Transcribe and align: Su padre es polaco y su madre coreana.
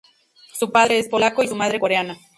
Su 0.57 0.71
padre 0.71 0.97
es 0.97 1.07
polaco 1.09 1.43
y 1.43 1.47
su 1.47 1.55
madre 1.55 1.79
coreana. 1.79 2.17